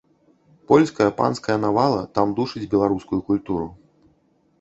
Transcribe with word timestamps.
Польская 0.69 1.11
панская 1.19 1.57
навала 1.65 1.99
там 2.19 2.33
душыць 2.39 2.69
беларускую 2.73 3.21
культуру. 3.29 3.67